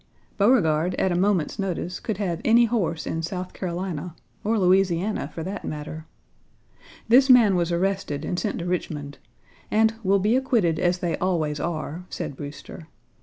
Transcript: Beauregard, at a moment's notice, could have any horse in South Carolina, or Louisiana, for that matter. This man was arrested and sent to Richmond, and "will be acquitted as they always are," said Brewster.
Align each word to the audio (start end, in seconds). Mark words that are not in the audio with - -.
Beauregard, 0.35 0.95
at 0.95 1.11
a 1.11 1.15
moment's 1.15 1.59
notice, 1.59 1.99
could 1.99 2.17
have 2.17 2.41
any 2.43 2.65
horse 2.65 3.05
in 3.05 3.21
South 3.21 3.53
Carolina, 3.53 4.15
or 4.43 4.57
Louisiana, 4.57 5.27
for 5.31 5.43
that 5.43 5.63
matter. 5.63 6.07
This 7.07 7.29
man 7.29 7.55
was 7.55 7.71
arrested 7.71 8.25
and 8.25 8.39
sent 8.39 8.57
to 8.57 8.65
Richmond, 8.65 9.19
and 9.69 9.93
"will 10.03 10.17
be 10.17 10.35
acquitted 10.35 10.79
as 10.79 10.97
they 10.97 11.17
always 11.17 11.59
are," 11.59 12.05
said 12.09 12.35
Brewster. 12.35 12.87